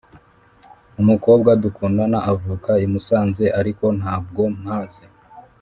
Umukobwa 1.01 1.49
dukundana 1.63 2.19
avuka 2.31 2.71
imusanze 2.85 3.45
ariko 3.59 3.85
ntabwo 3.99 4.41
mpazi 4.59 5.03